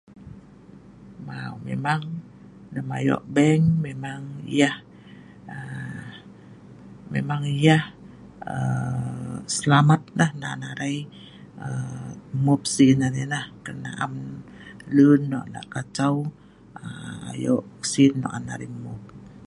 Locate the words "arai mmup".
10.71-12.61, 18.53-19.01